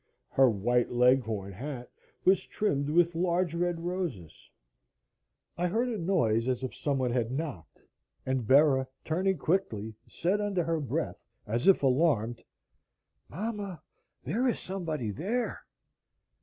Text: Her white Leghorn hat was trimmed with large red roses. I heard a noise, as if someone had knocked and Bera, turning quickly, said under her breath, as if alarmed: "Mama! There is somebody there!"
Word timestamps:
Her 0.31 0.49
white 0.49 0.91
Leghorn 0.91 1.51
hat 1.53 1.91
was 2.25 2.43
trimmed 2.47 2.89
with 2.89 3.13
large 3.13 3.53
red 3.53 3.79
roses. 3.81 4.49
I 5.59 5.67
heard 5.67 5.89
a 5.89 5.97
noise, 5.99 6.47
as 6.49 6.63
if 6.63 6.73
someone 6.73 7.11
had 7.11 7.29
knocked 7.31 7.79
and 8.25 8.47
Bera, 8.47 8.87
turning 9.05 9.37
quickly, 9.37 9.93
said 10.07 10.41
under 10.41 10.63
her 10.63 10.79
breath, 10.79 11.23
as 11.45 11.67
if 11.67 11.83
alarmed: 11.83 12.43
"Mama! 13.29 13.79
There 14.23 14.47
is 14.47 14.57
somebody 14.57 15.11
there!" 15.11 15.67